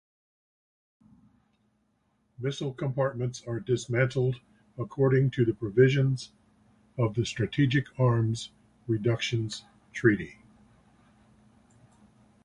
[2.39, 4.37] Missile compartments are dismantled
[4.79, 6.31] according to the provisions
[6.97, 8.49] of the Strategic Arms
[8.87, 10.39] Reductions Treaty.